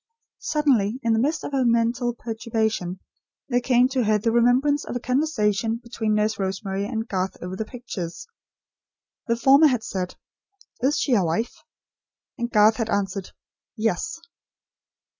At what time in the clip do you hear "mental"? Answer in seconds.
1.63-2.15